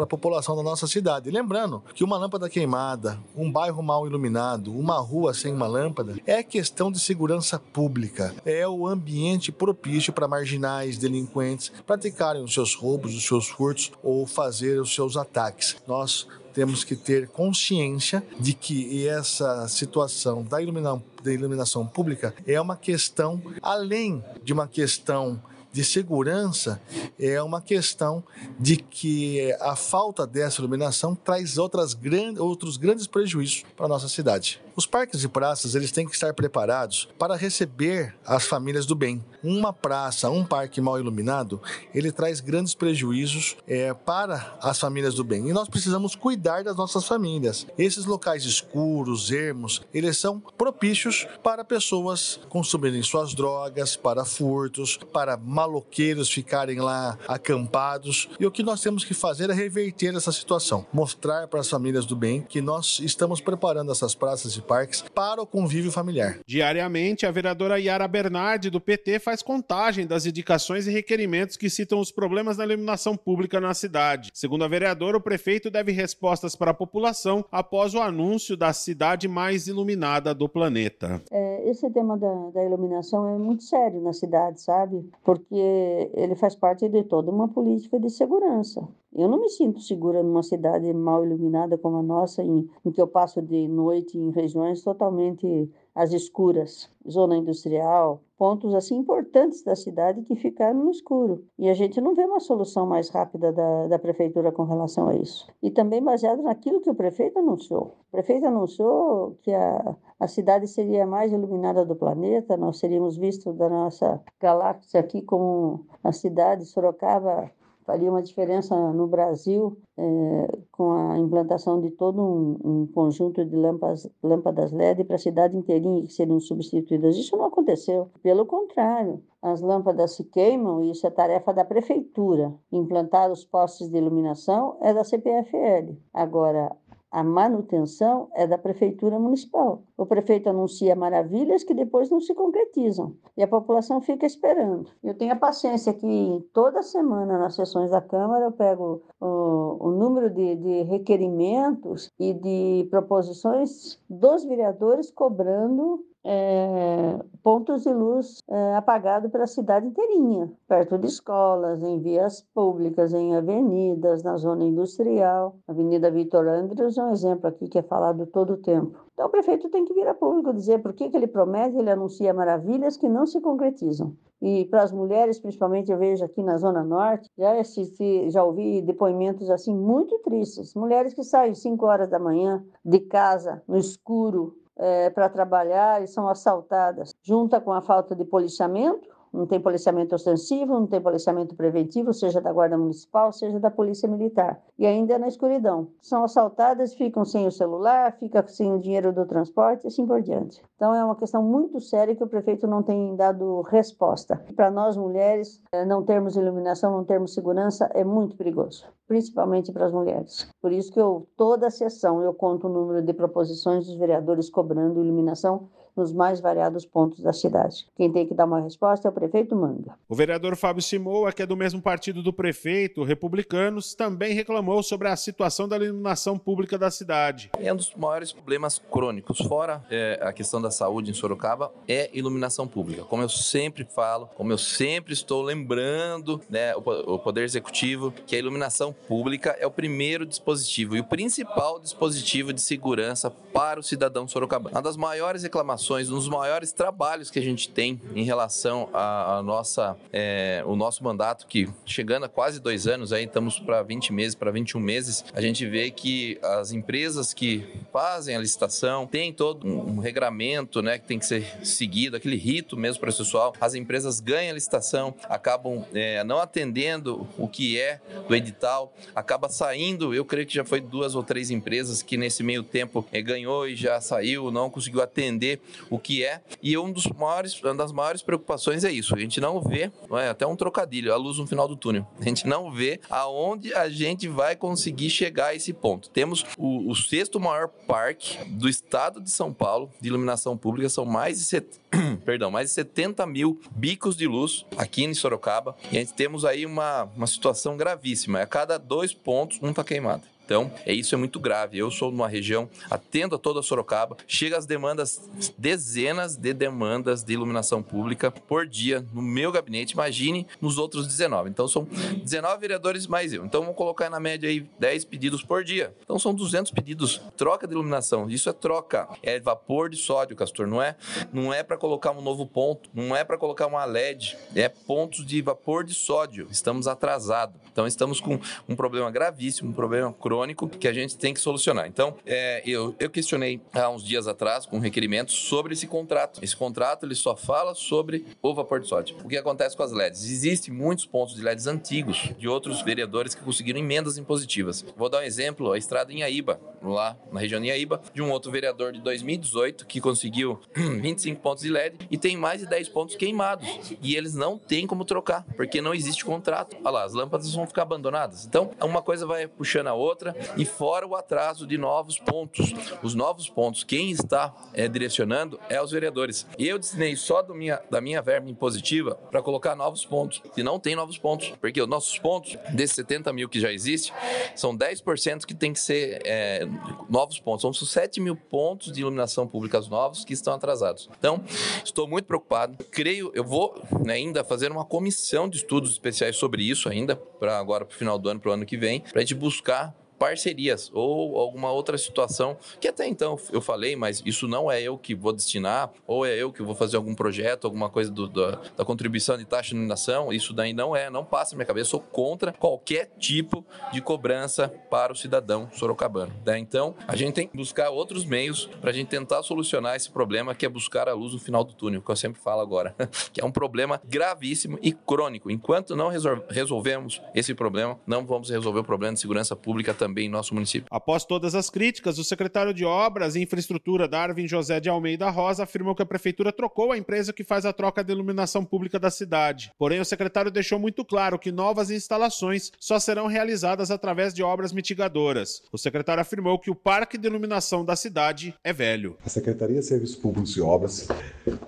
a 0.03 0.07
população 0.07 0.55
da 0.55 0.63
nossa 0.63 0.87
cidade. 0.87 1.31
Lembrando 1.31 1.81
que 1.95 2.03
uma 2.03 2.17
lâmpada 2.17 2.49
queimada, 2.49 3.19
um 3.35 3.51
bairro 3.51 3.81
mal 3.81 4.05
iluminado, 4.05 4.77
uma 4.77 4.99
rua 4.99 5.33
sem 5.33 5.53
uma 5.53 5.67
lâmpada 5.67 6.15
é 6.25 6.43
questão 6.43 6.91
de 6.91 6.99
segurança 6.99 7.57
pública, 7.57 8.33
é 8.45 8.67
o 8.67 8.87
ambiente 8.87 9.51
propício 9.51 10.13
para 10.13 10.27
marginais, 10.27 10.97
delinquentes 10.97 11.71
praticarem 11.85 12.43
os 12.43 12.53
seus 12.53 12.75
roubos, 12.75 13.15
os 13.15 13.25
seus 13.25 13.47
furtos 13.47 13.82
ou 14.01 14.25
fazer 14.25 14.79
os 14.79 14.93
seus 14.93 15.17
ataques. 15.17 15.75
Nós 15.87 16.27
temos 16.53 16.83
que 16.83 16.95
ter 16.95 17.27
consciência 17.27 18.23
de 18.39 18.53
que 18.53 19.07
essa 19.07 19.67
situação 19.67 20.43
da 20.43 20.61
iluminação, 20.61 21.03
da 21.23 21.33
iluminação 21.33 21.85
pública 21.85 22.33
é 22.45 22.61
uma 22.61 22.77
questão 22.77 23.41
além 23.61 24.23
de 24.43 24.53
uma 24.53 24.67
questão 24.67 25.41
de 25.73 25.83
segurança 25.83 26.79
é 27.19 27.41
uma 27.41 27.59
questão 27.59 28.23
de 28.59 28.77
que 28.77 29.51
a 29.59 29.75
falta 29.75 30.27
dessa 30.27 30.61
iluminação 30.61 31.15
traz 31.15 31.57
outras 31.57 31.97
outros 32.37 32.77
grandes 32.77 33.07
prejuízos 33.07 33.65
para 33.75 33.87
a 33.87 33.89
nossa 33.89 34.07
cidade. 34.07 34.61
Os 34.75 34.87
parques 34.87 35.23
e 35.23 35.27
praças 35.27 35.75
eles 35.75 35.91
têm 35.91 36.07
que 36.07 36.15
estar 36.15 36.33
preparados 36.33 37.07
para 37.19 37.35
receber 37.35 38.15
as 38.25 38.45
famílias 38.45 38.87
do 38.87 38.95
bem. 38.95 39.23
Uma 39.43 39.71
praça, 39.71 40.31
um 40.31 40.43
parque 40.43 40.81
mal 40.81 40.99
iluminado, 40.99 41.61
ele 41.93 42.11
traz 42.11 42.39
grandes 42.39 42.73
prejuízos 42.73 43.55
é, 43.67 43.93
para 43.93 44.57
as 44.59 44.79
famílias 44.79 45.13
do 45.13 45.23
bem. 45.23 45.47
E 45.47 45.53
nós 45.53 45.67
precisamos 45.67 46.15
cuidar 46.15 46.63
das 46.63 46.75
nossas 46.75 47.05
famílias. 47.05 47.67
Esses 47.77 48.05
locais 48.05 48.45
escuros, 48.45 49.29
ermos, 49.31 49.81
eles 49.93 50.17
são 50.17 50.39
propícios 50.39 51.27
para 51.43 51.63
pessoas 51.63 52.39
consumirem 52.49 53.03
suas 53.03 53.35
drogas, 53.35 53.95
para 53.95 54.25
furtos, 54.25 54.97
para 55.11 55.37
maloqueiros 55.37 56.31
ficarem 56.31 56.79
lá 56.79 57.19
acampados. 57.27 58.27
E 58.39 58.45
o 58.45 58.51
que 58.51 58.63
nós 58.63 58.81
temos 58.81 59.03
que 59.03 59.13
fazer 59.13 59.51
é 59.51 59.53
reverter 59.53 60.15
essa 60.15 60.31
situação, 60.31 60.83
mostrar 60.91 61.47
para 61.47 61.59
as 61.59 61.69
famílias 61.69 62.05
do 62.05 62.15
bem 62.15 62.41
que 62.41 62.59
nós 62.59 62.99
estamos 62.99 63.39
preparando 63.39 63.91
essas 63.91 64.15
praças 64.15 64.55
e 64.55 64.62
parques 64.63 65.01
para 65.01 65.41
o 65.41 65.47
convívio 65.47 65.91
familiar. 65.91 66.39
Diariamente, 66.45 67.25
a 67.25 67.31
vereadora 67.31 67.79
Yara 67.79 68.07
Bernardi, 68.07 68.69
do 68.69 68.81
PT, 68.81 69.19
faz 69.19 69.41
contagem 69.41 70.07
das 70.07 70.25
indicações 70.25 70.87
e 70.87 70.91
requerimentos 70.91 71.57
que 71.57 71.69
citam 71.69 71.99
os 71.99 72.11
problemas 72.11 72.57
na 72.57 72.63
iluminação 72.63 73.15
pública 73.15 73.59
na 73.59 73.73
cidade. 73.73 74.29
Segundo 74.33 74.63
a 74.63 74.67
vereadora, 74.67 75.17
o 75.17 75.21
prefeito 75.21 75.69
deve 75.69 75.91
respostas 75.91 76.55
para 76.55 76.71
a 76.71 76.73
população 76.73 77.45
após 77.51 77.93
o 77.93 77.99
anúncio 77.99 78.57
da 78.57 78.73
cidade 78.73 79.27
mais 79.27 79.67
iluminada 79.67 80.33
do 80.33 80.47
planeta. 80.47 81.21
É, 81.31 81.69
esse 81.69 81.89
tema 81.91 82.17
da, 82.17 82.49
da 82.51 82.63
iluminação 82.63 83.27
é 83.27 83.37
muito 83.37 83.63
sério 83.63 84.01
na 84.01 84.13
cidade, 84.13 84.61
sabe? 84.61 85.09
Porque 85.23 86.09
ele 86.13 86.35
faz 86.35 86.55
parte 86.55 86.87
de 86.87 87.03
toda 87.03 87.31
uma 87.31 87.47
política 87.47 87.99
de 87.99 88.09
segurança. 88.09 88.87
Eu 89.15 89.27
não 89.27 89.39
me 89.39 89.49
sinto 89.49 89.79
segura 89.79 90.23
numa 90.23 90.41
cidade 90.41 90.91
mal 90.91 91.23
iluminada 91.23 91.77
como 91.77 91.97
a 91.97 92.03
nossa, 92.03 92.41
em, 92.41 92.67
em 92.83 92.91
que 92.91 93.01
eu 93.01 93.07
passo 93.07 93.41
de 93.41 93.67
noite 93.67 94.17
em 94.17 94.31
regiões 94.31 94.83
totalmente 94.83 95.71
às 95.93 96.11
escuras, 96.11 96.89
zona 97.07 97.37
industrial, 97.37 98.23
pontos 98.35 98.73
assim 98.73 98.97
importantes 98.97 99.63
da 99.63 99.75
cidade 99.75 100.23
que 100.23 100.35
ficaram 100.35 100.83
no 100.83 100.89
escuro. 100.89 101.45
E 101.59 101.69
a 101.69 101.73
gente 101.75 102.01
não 102.01 102.15
vê 102.15 102.25
uma 102.25 102.39
solução 102.39 102.87
mais 102.87 103.09
rápida 103.09 103.53
da, 103.53 103.87
da 103.87 103.99
prefeitura 103.99 104.51
com 104.51 104.63
relação 104.63 105.07
a 105.07 105.15
isso. 105.15 105.47
E 105.61 105.69
também 105.69 106.01
baseado 106.01 106.41
naquilo 106.41 106.81
que 106.81 106.89
o 106.89 106.95
prefeito 106.95 107.37
anunciou. 107.37 107.95
O 108.07 108.11
prefeito 108.11 108.47
anunciou 108.47 109.37
que 109.43 109.53
a, 109.53 109.95
a 110.19 110.27
cidade 110.27 110.67
seria 110.67 111.03
a 111.03 111.07
mais 111.07 111.31
iluminada 111.31 111.85
do 111.85 111.95
planeta, 111.95 112.57
nós 112.57 112.79
seríamos 112.79 113.15
vistos 113.15 113.55
da 113.55 113.69
nossa 113.69 114.19
galáxia 114.39 114.99
aqui 114.99 115.21
como 115.21 115.85
a 116.03 116.11
cidade 116.11 116.65
Sorocaba 116.65 117.51
faria 117.85 118.09
uma 118.09 118.21
diferença 118.21 118.75
no 118.93 119.07
Brasil 119.07 119.77
é, 119.97 120.59
com 120.71 120.91
a 120.91 121.17
implantação 121.19 121.79
de 121.79 121.91
todo 121.91 122.21
um, 122.21 122.57
um 122.63 122.87
conjunto 122.87 123.45
de 123.45 123.55
lâmpadas, 123.55 124.09
lâmpadas 124.21 124.71
LED 124.71 125.03
para 125.03 125.15
a 125.15 125.19
cidade 125.19 125.55
inteirinha 125.55 126.01
que 126.01 126.11
seriam 126.11 126.39
substituídas. 126.39 127.15
Isso 127.15 127.37
não 127.37 127.45
aconteceu. 127.45 128.09
Pelo 128.21 128.45
contrário, 128.45 129.21
as 129.41 129.61
lâmpadas 129.61 130.15
se 130.15 130.23
queimam 130.23 130.83
e 130.83 130.91
isso 130.91 131.05
é 131.05 131.09
tarefa 131.09 131.53
da 131.53 131.65
prefeitura. 131.65 132.53
Implantar 132.71 133.31
os 133.31 133.43
postes 133.43 133.89
de 133.89 133.97
iluminação 133.97 134.77
é 134.81 134.93
da 134.93 135.03
CPFL. 135.03 135.95
Agora, 136.13 136.75
a 137.13 137.23
manutenção 137.23 138.27
é 138.33 138.47
da 138.47 138.57
prefeitura 138.57 139.19
municipal. 139.19 139.83
O 139.95 140.03
prefeito 140.03 140.49
anuncia 140.49 140.95
maravilhas 140.95 141.63
que 141.63 141.75
depois 141.75 142.09
não 142.09 142.19
se 142.19 142.33
concretizam 142.33 143.15
e 143.37 143.43
a 143.43 143.47
população 143.47 144.01
fica 144.01 144.25
esperando. 144.25 144.89
Eu 145.03 145.13
tenho 145.13 145.31
a 145.31 145.35
paciência 145.35 145.93
que 145.93 146.43
toda 146.51 146.81
semana 146.81 147.37
nas 147.37 147.53
sessões 147.53 147.91
da 147.91 148.01
Câmara 148.01 148.45
eu 148.45 148.51
pego 148.51 149.03
o, 149.21 149.77
o 149.79 149.91
número 149.91 150.27
de, 150.31 150.55
de 150.55 150.81
requerimentos 150.81 152.09
e 152.19 152.33
de 152.33 152.87
proposições 152.89 153.99
dos 154.09 154.43
vereadores 154.43 155.11
cobrando 155.11 156.03
é, 156.23 157.19
pontos 157.43 157.83
de 157.83 157.93
luz 157.93 158.39
é, 158.49 158.75
apagados 158.75 159.29
pela 159.31 159.45
cidade 159.45 159.87
inteirinha, 159.87 160.51
perto 160.67 160.97
de 160.97 161.07
escolas, 161.07 161.83
em 161.83 161.99
vias 161.99 162.41
públicas, 162.53 163.13
em 163.13 163.35
avenidas, 163.35 164.23
na 164.23 164.37
zona 164.37 164.63
industrial. 164.63 165.57
Avenida 165.67 166.09
Vitor 166.09 166.47
Andrews 166.47 166.97
é 166.97 167.03
um 167.03 167.11
exemplo 167.11 167.47
aqui 167.47 167.67
que 167.67 167.79
é 167.79 167.83
falado 167.83 168.25
todo 168.25 168.53
o 168.53 168.57
tempo. 168.57 168.97
Então 169.13 169.27
o 169.27 169.29
prefeito 169.29 169.69
tem 169.69 169.85
que 169.85 169.93
vir 169.93 170.07
a 170.07 170.13
público 170.13 170.53
dizer 170.53 170.81
por 170.81 170.93
que, 170.93 171.09
que 171.09 171.17
ele 171.17 171.27
promete, 171.27 171.77
ele 171.77 171.91
anuncia 171.91 172.33
maravilhas 172.33 172.97
que 172.97 173.09
não 173.09 173.25
se 173.25 173.39
concretizam. 173.41 174.15
E 174.41 174.65
para 174.65 174.83
as 174.83 174.91
mulheres, 174.91 175.39
principalmente, 175.39 175.89
eu 175.89 175.97
vejo 175.97 176.25
aqui 176.25 176.43
na 176.43 176.57
Zona 176.57 176.83
Norte, 176.83 177.29
já 177.37 177.57
assisti, 177.57 178.29
já 178.29 178.43
ouvi 178.43 178.81
depoimentos 178.81 179.49
assim 179.49 179.73
muito 179.73 180.19
tristes. 180.19 180.73
Mulheres 180.75 181.13
que 181.13 181.23
saem 181.23 181.53
5 181.53 181.85
horas 181.85 182.09
da 182.09 182.19
manhã 182.19 182.61
de 182.83 182.99
casa, 182.99 183.63
no 183.65 183.77
escuro, 183.77 184.57
é, 184.77 185.09
para 185.09 185.29
trabalhar 185.29 186.01
e 186.03 186.07
são 186.07 186.27
assaltadas, 186.27 187.13
junta 187.21 187.61
com 187.61 187.71
a 187.71 187.81
falta 187.81 188.15
de 188.15 188.25
policiamento, 188.25 189.12
não 189.33 189.47
tem 189.47 189.59
policiamento 189.59 190.13
ostensivo, 190.13 190.73
não 190.73 190.85
tem 190.85 191.01
policiamento 191.01 191.55
preventivo, 191.55 192.13
seja 192.13 192.39
da 192.39 192.53
Guarda 192.53 192.77
Municipal, 192.77 193.33
seja 193.33 193.59
da 193.59 193.71
Polícia 193.71 194.07
Militar. 194.07 194.61
E 194.77 194.85
ainda 194.85 195.17
na 195.17 195.27
escuridão. 195.27 195.87
São 196.01 196.23
assaltadas, 196.23 196.93
ficam 196.93 197.25
sem 197.25 197.47
o 197.47 197.51
celular, 197.51 198.15
ficam 198.19 198.47
sem 198.47 198.71
o 198.71 198.79
dinheiro 198.79 199.11
do 199.11 199.25
transporte 199.25 199.85
e 199.85 199.87
assim 199.87 200.05
por 200.05 200.21
diante. 200.21 200.61
Então 200.75 200.93
é 200.93 201.03
uma 201.03 201.15
questão 201.15 201.41
muito 201.41 201.79
séria 201.79 202.15
que 202.15 202.23
o 202.23 202.27
prefeito 202.27 202.67
não 202.67 202.83
tem 202.83 203.15
dado 203.15 203.61
resposta. 203.61 204.39
Para 204.55 204.69
nós 204.69 204.95
mulheres, 204.95 205.61
é, 205.73 205.83
não 205.83 206.03
termos 206.03 206.35
iluminação, 206.35 206.91
não 206.91 207.03
termos 207.03 207.33
segurança 207.33 207.89
é 207.93 208.03
muito 208.03 208.35
perigoso, 208.35 208.85
principalmente 209.07 209.71
para 209.71 209.85
as 209.85 209.91
mulheres. 209.91 210.47
Por 210.61 210.71
isso 210.71 210.91
que 210.91 210.99
eu 210.99 211.27
toda 211.35 211.67
a 211.67 211.71
sessão 211.71 212.21
eu 212.21 212.33
conto 212.33 212.67
o 212.67 212.69
número 212.69 213.01
de 213.01 213.13
proposições 213.13 213.87
dos 213.87 213.95
vereadores 213.95 214.49
cobrando 214.49 215.03
iluminação 215.03 215.69
nos 215.95 216.11
mais 216.11 216.41
variados 216.41 216.85
pontos 216.85 217.21
da 217.21 217.31
cidade. 217.31 217.85
Quem 217.95 218.11
tem 218.11 218.27
que 218.27 218.33
dar 218.33 218.45
uma 218.45 218.59
resposta 218.59 219.07
é 219.07 219.11
o 219.11 219.13
prefeito 219.13 219.55
Manga. 219.55 219.95
O 220.09 220.15
vereador 220.15 220.55
Fábio 220.55 220.81
Simoa, 220.81 221.31
que 221.31 221.43
é 221.43 221.45
do 221.45 221.55
mesmo 221.55 221.81
partido 221.81 222.23
do 222.23 222.33
prefeito, 222.33 223.03
Republicanos, 223.03 223.93
também 223.93 224.33
reclamou 224.33 224.81
sobre 224.81 225.07
a 225.07 225.15
situação 225.15 225.67
da 225.67 225.77
iluminação 225.77 226.37
pública 226.37 226.77
da 226.77 226.89
cidade. 226.89 227.51
É 227.59 227.71
um 227.71 227.75
dos 227.75 227.93
maiores 227.95 228.31
problemas 228.31 228.79
crônicos, 228.79 229.39
fora 229.39 229.83
é, 229.89 230.19
a 230.21 230.33
questão 230.33 230.61
da 230.61 230.71
saúde 230.71 231.11
em 231.11 231.13
Sorocaba, 231.13 231.71
é 231.87 232.09
iluminação 232.13 232.67
pública. 232.67 233.03
Como 233.03 233.21
eu 233.21 233.29
sempre 233.29 233.85
falo, 233.85 234.27
como 234.35 234.51
eu 234.51 234.57
sempre 234.57 235.13
estou 235.13 235.41
lembrando, 235.41 236.41
né, 236.49 236.75
o, 236.75 237.13
o 237.13 237.19
Poder 237.19 237.43
Executivo, 237.43 238.11
que 238.25 238.35
a 238.35 238.39
iluminação 238.39 238.93
pública 239.07 239.55
é 239.59 239.67
o 239.67 239.71
primeiro 239.71 240.25
dispositivo 240.25 240.95
e 240.95 240.99
o 240.99 241.03
principal 241.03 241.79
dispositivo 241.79 242.51
de 242.51 242.61
segurança 242.61 243.29
para 243.29 243.79
o 243.79 243.83
cidadão 243.83 244.27
sorocabano. 244.27 244.75
Uma 244.75 244.81
das 244.81 244.97
maiores 244.97 245.43
reclamações 245.43 245.82
informações, 245.83 246.09
nos 246.09 246.29
maiores 246.29 246.71
trabalhos 246.71 247.29
que 247.29 247.37
a 247.37 247.41
gente 247.41 247.69
tem 247.69 247.99
em 248.15 248.23
relação 248.23 248.89
a 248.93 249.41
nossa, 249.43 249.97
é, 250.11 250.63
o 250.65 250.75
nosso 250.75 251.03
mandato, 251.03 251.45
que 251.45 251.67
chegando 251.85 252.23
a 252.23 252.29
quase 252.29 252.59
dois 252.59 252.87
anos, 252.87 253.11
aí 253.11 253.25
estamos 253.25 253.59
para 253.59 253.81
20 253.83 254.13
meses, 254.13 254.35
para 254.35 254.49
21 254.49 254.79
meses, 254.79 255.25
a 255.33 255.41
gente 255.41 255.65
vê 255.65 255.91
que 255.91 256.39
as 256.41 256.71
empresas 256.71 257.33
que 257.33 257.65
fazem 257.91 258.35
a 258.35 258.39
licitação 258.39 259.05
têm 259.05 259.33
todo 259.33 259.67
um, 259.67 259.95
um 259.95 259.99
regramento 259.99 260.81
né, 260.81 260.97
que 260.97 261.05
tem 261.05 261.19
que 261.19 261.25
ser 261.25 261.45
seguido, 261.63 262.15
aquele 262.15 262.37
rito 262.37 262.77
mesmo 262.77 263.01
processual. 263.01 263.53
As 263.59 263.73
empresas 263.73 264.19
ganham 264.19 264.51
a 264.51 264.53
licitação, 264.53 265.13
acabam 265.27 265.85
é, 265.93 266.23
não 266.23 266.39
atendendo 266.39 267.27
o 267.37 267.47
que 267.47 267.79
é 267.79 267.99
do 268.27 268.35
edital, 268.35 268.93
acaba 269.13 269.49
saindo, 269.49 270.13
eu 270.13 270.23
creio 270.23 270.47
que 270.47 270.53
já 270.53 270.63
foi 270.63 270.79
duas 270.79 271.15
ou 271.15 271.23
três 271.23 271.51
empresas 271.51 272.01
que 272.01 272.15
nesse 272.15 272.41
meio 272.41 272.63
tempo 272.63 273.05
é, 273.11 273.21
ganhou 273.21 273.67
e 273.67 273.75
já 273.75 273.99
saiu, 273.99 274.49
não 274.49 274.69
conseguiu 274.69 275.01
atender 275.01 275.59
o 275.89 275.99
que 275.99 276.23
é. 276.23 276.41
E 276.61 276.77
um 276.77 276.91
dos 276.91 277.07
maiores, 277.07 277.61
uma 277.61 277.75
das 277.75 277.91
maiores 277.91 278.21
preocupações 278.21 278.83
é 278.83 278.91
isso. 278.91 279.15
A 279.15 279.19
gente 279.19 279.39
não 279.39 279.61
vê, 279.61 279.91
não 280.09 280.17
é 280.17 280.29
até 280.29 280.45
um 280.45 280.55
trocadilho, 280.55 281.13
a 281.13 281.17
luz 281.17 281.37
no 281.37 281.47
final 281.47 281.67
do 281.67 281.75
túnel. 281.75 282.07
A 282.19 282.23
gente 282.23 282.47
não 282.47 282.71
vê 282.71 282.99
aonde 283.09 283.73
a 283.73 283.89
gente 283.89 284.27
vai 284.27 284.55
conseguir 284.55 285.09
chegar 285.09 285.47
a 285.47 285.55
esse 285.55 285.73
ponto. 285.73 286.09
Temos 286.09 286.45
o, 286.57 286.89
o 286.89 286.95
sexto 286.95 287.39
maior 287.39 287.67
parque 287.67 288.37
do 288.49 288.67
estado 288.69 289.21
de 289.21 289.29
São 289.29 289.53
Paulo 289.53 289.91
de 289.99 290.07
iluminação 290.07 290.57
pública, 290.57 290.89
são 290.89 291.05
mais 291.05 291.37
de 291.39 291.45
set... 291.45 291.67
perdão, 292.25 292.49
mais 292.49 292.69
de 292.69 292.75
70 292.75 293.25
mil 293.25 293.59
bicos 293.75 294.15
de 294.15 294.27
luz 294.27 294.65
aqui 294.77 295.03
em 295.03 295.13
Sorocaba. 295.13 295.75
E 295.91 295.97
a 295.97 295.99
gente 295.99 296.13
temos 296.13 296.45
aí 296.45 296.65
uma, 296.65 297.03
uma 297.15 297.27
situação 297.27 297.77
gravíssima. 297.77 298.41
A 298.41 298.47
cada 298.47 298.77
dois 298.77 299.13
pontos, 299.13 299.59
um 299.61 299.69
está 299.69 299.83
queimado. 299.83 300.32
Então, 300.45 300.71
é 300.85 300.93
isso 300.93 301.15
é 301.15 301.17
muito 301.17 301.39
grave. 301.39 301.77
Eu 301.77 301.89
sou 301.89 302.11
numa 302.11 302.27
região, 302.27 302.69
atendo 302.89 303.35
a 303.35 303.39
toda 303.39 303.61
Sorocaba, 303.61 304.17
chega 304.27 304.57
as 304.57 304.65
demandas, 304.65 305.21
dezenas 305.57 306.35
de 306.35 306.53
demandas 306.53 307.23
de 307.23 307.33
iluminação 307.33 307.81
pública 307.81 308.29
por 308.29 308.67
dia 308.67 309.05
no 309.13 309.21
meu 309.21 309.51
gabinete. 309.51 309.93
Imagine 309.93 310.45
nos 310.61 310.77
outros 310.77 311.07
19. 311.07 311.49
Então, 311.49 311.67
são 311.67 311.87
19 312.23 312.59
vereadores 312.59 313.07
mais 313.07 313.31
eu. 313.31 313.45
Então, 313.45 313.61
vamos 313.61 313.77
colocar 313.77 314.09
na 314.09 314.19
média 314.19 314.49
aí 314.49 314.69
10 314.79 315.05
pedidos 315.05 315.43
por 315.43 315.63
dia. 315.63 315.95
Então, 316.03 316.19
são 316.19 316.33
200 316.33 316.71
pedidos. 316.71 317.21
Troca 317.37 317.65
de 317.65 317.73
iluminação. 317.73 318.29
Isso 318.29 318.49
é 318.49 318.53
troca. 318.53 319.07
É 319.21 319.39
vapor 319.39 319.89
de 319.89 319.97
sódio, 319.97 320.35
Castor. 320.35 320.67
Não 320.67 320.81
é, 320.81 320.95
não 321.31 321.53
é 321.53 321.63
para 321.63 321.77
colocar 321.77 322.11
um 322.11 322.21
novo 322.21 322.45
ponto. 322.45 322.89
Não 322.93 323.15
é 323.15 323.23
para 323.23 323.37
colocar 323.37 323.67
uma 323.67 323.85
LED. 323.85 324.37
É 324.53 324.67
pontos 324.67 325.25
de 325.25 325.41
vapor 325.41 325.85
de 325.85 325.93
sódio. 325.93 326.47
Estamos 326.51 326.85
atrasados. 326.85 327.55
Então, 327.71 327.87
estamos 327.87 328.19
com 328.19 328.39
um 328.67 328.75
problema 328.75 329.09
gravíssimo, 329.09 329.69
um 329.69 329.73
problema 329.73 330.11
crônico 330.11 330.32
que 330.79 330.87
a 330.87 330.93
gente 330.93 331.17
tem 331.17 331.33
que 331.33 331.39
solucionar. 331.39 331.87
Então, 331.87 332.15
é, 332.25 332.61
eu, 332.65 332.95
eu 332.99 333.09
questionei 333.09 333.61
há 333.73 333.89
uns 333.89 334.03
dias 334.03 334.27
atrás 334.27 334.65
com 334.65 334.77
um 334.77 334.79
requerimento 334.79 335.31
sobre 335.31 335.73
esse 335.73 335.87
contrato. 335.87 336.39
Esse 336.43 336.55
contrato 336.55 337.05
ele 337.05 337.15
só 337.15 337.35
fala 337.35 337.75
sobre 337.75 338.25
o 338.41 338.53
vapor 338.53 338.79
de 338.79 338.87
sódio. 338.87 339.15
O 339.23 339.27
que 339.27 339.37
acontece 339.37 339.75
com 339.75 339.83
as 339.83 339.91
LEDs? 339.91 340.23
Existem 340.23 340.73
muitos 340.73 341.05
pontos 341.05 341.35
de 341.35 341.41
LEDs 341.41 341.67
antigos 341.67 342.31
de 342.37 342.47
outros 342.47 342.81
vereadores 342.81 343.35
que 343.35 343.43
conseguiram 343.43 343.79
emendas 343.79 344.17
impositivas. 344.17 344.85
Vou 344.95 345.09
dar 345.09 345.19
um 345.19 345.23
exemplo, 345.23 345.71
a 345.71 345.77
estrada 345.77 346.11
em 346.11 346.23
Aíba, 346.23 346.59
lá 346.81 347.17
na 347.31 347.39
região 347.39 347.61
de 347.61 347.71
Aíba, 347.71 348.01
de 348.13 348.21
um 348.21 348.31
outro 348.31 348.51
vereador 348.51 348.91
de 348.91 349.01
2018 349.01 349.85
que 349.85 350.01
conseguiu 350.01 350.59
25 350.75 351.41
pontos 351.41 351.63
de 351.63 351.69
LED 351.69 352.07
e 352.09 352.17
tem 352.17 352.35
mais 352.35 352.61
de 352.61 352.67
10 352.67 352.89
pontos 352.89 353.15
queimados. 353.15 353.67
E 354.01 354.15
eles 354.15 354.33
não 354.33 354.57
têm 354.57 354.87
como 354.87 355.05
trocar, 355.05 355.45
porque 355.55 355.81
não 355.81 355.93
existe 355.93 356.25
contrato. 356.25 356.75
Olha 356.83 356.91
lá, 356.91 357.03
as 357.03 357.13
lâmpadas 357.13 357.53
vão 357.53 357.67
ficar 357.67 357.83
abandonadas. 357.83 358.45
Então, 358.45 358.71
uma 358.81 359.01
coisa 359.01 359.25
vai 359.25 359.47
puxando 359.47 359.87
a 359.87 359.93
outra 359.93 360.22
e 360.57 360.65
fora 360.65 361.05
o 361.07 361.15
atraso 361.15 361.67
de 361.67 361.77
novos 361.77 362.17
pontos. 362.17 362.73
Os 363.01 363.15
novos 363.15 363.49
pontos, 363.49 363.83
quem 363.83 364.11
está 364.11 364.53
é, 364.73 364.87
direcionando 364.87 365.59
é 365.69 365.81
os 365.81 365.91
vereadores. 365.91 366.47
Eu 366.57 366.77
destinei 366.79 367.15
só 367.15 367.43
minha, 367.53 367.81
da 367.89 367.99
minha 367.99 368.21
verba 368.21 368.49
impositiva 368.49 369.15
para 369.29 369.41
colocar 369.41 369.75
novos 369.75 370.05
pontos. 370.05 370.41
E 370.55 370.63
não 370.63 370.79
tem 370.79 370.95
novos 370.95 371.17
pontos, 371.17 371.53
porque 371.59 371.81
os 371.81 371.87
nossos 371.87 372.17
pontos, 372.17 372.57
desses 372.73 372.95
70 372.95 373.31
mil 373.33 373.49
que 373.49 373.59
já 373.59 373.71
existe, 373.71 374.13
são 374.55 374.77
10% 374.77 375.45
que 375.45 375.53
tem 375.53 375.73
que 375.73 375.79
ser 375.79 376.21
é, 376.25 376.67
novos 377.09 377.39
pontos. 377.39 377.61
São 377.61 377.73
7 377.73 378.21
mil 378.21 378.35
pontos 378.35 378.91
de 378.91 379.01
iluminação 379.01 379.47
pública 379.47 379.73
novos 379.89 380.23
que 380.23 380.33
estão 380.33 380.53
atrasados. 380.53 381.09
Então, 381.17 381.43
estou 381.83 382.07
muito 382.07 382.25
preocupado. 382.25 382.77
Creio, 382.91 383.31
eu 383.33 383.43
vou 383.43 383.81
né, 384.03 384.13
ainda 384.13 384.43
fazer 384.43 384.71
uma 384.71 384.85
comissão 384.85 385.49
de 385.49 385.57
estudos 385.57 385.91
especiais 385.91 386.35
sobre 386.35 386.63
isso 386.63 386.89
ainda, 386.89 387.15
para 387.15 387.57
agora, 387.57 387.85
para 387.85 387.95
o 387.95 387.97
final 387.97 388.17
do 388.17 388.29
ano, 388.29 388.39
para 388.39 388.51
o 388.51 388.53
ano 388.53 388.65
que 388.65 388.77
vem, 388.77 389.01
para 389.01 389.19
a 389.19 389.21
gente 389.21 389.35
buscar 389.35 389.95
parcerias 390.23 390.89
ou 390.93 391.37
alguma 391.37 391.69
outra 391.69 391.97
situação 391.97 392.57
que 392.79 392.87
até 392.87 393.05
então 393.05 393.37
eu 393.51 393.59
falei, 393.59 393.93
mas 393.93 394.23
isso 394.25 394.47
não 394.47 394.71
é 394.71 394.81
eu 394.81 394.97
que 394.97 395.13
vou 395.13 395.33
destinar, 395.33 395.91
ou 396.07 396.25
é 396.25 396.33
eu 396.33 396.49
que 396.49 396.63
vou 396.63 396.73
fazer 396.73 396.95
algum 396.95 397.13
projeto, 397.13 397.65
alguma 397.65 397.89
coisa 397.89 398.09
do, 398.09 398.29
da, 398.29 398.51
da, 398.77 398.85
contribuição 398.85 399.37
de 399.37 399.43
taxa 399.43 399.69
de 399.69 399.75
iluminação, 399.75 400.31
isso 400.31 400.53
daí 400.53 400.71
não 400.71 400.95
é, 400.95 401.09
não 401.09 401.25
passa 401.25 401.51
na 401.51 401.57
minha 401.57 401.65
cabeça, 401.65 401.87
eu 401.87 401.91
sou 401.91 401.99
contra 401.99 402.53
qualquer 402.53 403.11
tipo 403.19 403.65
de 403.91 403.99
cobrança 403.99 404.69
para 404.89 405.11
o 405.11 405.15
cidadão 405.15 405.69
sorocabano. 405.73 406.31
Né? 406.45 406.57
Então, 406.57 406.95
a 407.05 407.17
gente 407.17 407.33
tem 407.33 407.45
que 407.45 407.57
buscar 407.57 407.89
outros 407.89 408.23
meios 408.23 408.69
para 408.79 408.91
a 408.91 408.93
gente 408.93 409.07
tentar 409.07 409.43
solucionar 409.43 409.97
esse 409.97 410.09
problema 410.09 410.55
que 410.55 410.65
é 410.65 410.69
buscar 410.69 411.09
a 411.09 411.13
luz 411.13 411.33
no 411.33 411.39
final 411.39 411.65
do 411.65 411.73
túnel, 411.73 412.01
que 412.01 412.09
eu 412.09 412.15
sempre 412.15 412.41
falo 412.41 412.61
agora, 412.61 412.95
que 413.33 413.41
é 413.41 413.45
um 413.45 413.51
problema 413.51 414.01
gravíssimo 414.07 414.79
e 414.81 414.93
crônico. 414.93 415.51
Enquanto 415.51 415.97
não 415.97 416.09
resolvemos 416.49 417.21
esse 417.35 417.53
problema, 417.53 417.99
não 418.07 418.25
vamos 418.25 418.49
resolver 418.49 418.79
o 418.79 418.83
problema 418.85 419.15
de 419.15 419.19
segurança 419.19 419.53
pública 419.53 419.93
também 419.93 420.12
em 420.21 420.29
nosso 420.29 420.53
município. 420.53 420.87
Após 420.89 421.25
todas 421.25 421.55
as 421.55 421.69
críticas, 421.69 422.17
o 422.17 422.23
secretário 422.23 422.73
de 422.73 422.85
Obras 422.85 423.35
e 423.35 423.41
Infraestrutura, 423.41 424.07
Darwin 424.07 424.47
José 424.47 424.79
de 424.79 424.89
Almeida 424.89 425.29
Rosa, 425.29 425.63
afirmou 425.63 425.95
que 425.95 426.01
a 426.01 426.05
prefeitura 426.05 426.51
trocou 426.51 426.91
a 426.91 426.97
empresa 426.97 427.33
que 427.33 427.43
faz 427.43 427.65
a 427.65 427.73
troca 427.73 428.03
de 428.03 428.11
iluminação 428.11 428.63
pública 428.63 428.99
da 428.99 429.09
cidade. 429.09 429.71
Porém, 429.77 429.99
o 429.99 430.05
secretário 430.05 430.51
deixou 430.51 430.79
muito 430.79 431.03
claro 431.03 431.39
que 431.39 431.51
novas 431.51 431.89
instalações 431.91 432.71
só 432.79 432.99
serão 432.99 433.27
realizadas 433.27 433.91
através 433.91 434.33
de 434.33 434.43
obras 434.43 434.71
mitigadoras. 434.71 435.61
O 435.71 435.77
secretário 435.77 436.21
afirmou 436.21 436.59
que 436.59 436.71
o 436.71 436.75
parque 436.75 437.17
de 437.17 437.27
iluminação 437.27 437.83
da 437.83 437.95
cidade 437.95 438.53
é 438.63 438.73
velho. 438.73 439.17
A 439.25 439.29
Secretaria 439.29 439.79
de 439.79 439.85
Serviços 439.85 440.15
Públicos 440.15 440.55
e 440.55 440.61
Obras 440.61 441.07